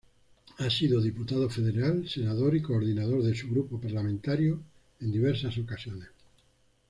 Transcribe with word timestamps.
Ha 0.57 0.67
sido 0.71 0.99
diputado 0.99 1.47
federal, 1.47 2.09
senador 2.09 2.55
y 2.55 2.61
coordinador 2.63 3.21
de 3.21 3.35
su 3.35 3.47
grupo 3.51 3.79
parlamentario 3.79 4.59
en 4.99 5.11
diversas 5.11 5.55
ocasiones. 5.59 6.07